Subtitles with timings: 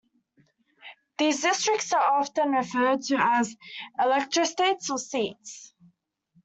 [1.19, 3.55] These districts are often referred to as
[4.03, 5.75] "electorates" or "seats".